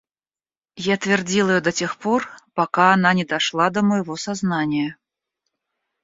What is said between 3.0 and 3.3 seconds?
не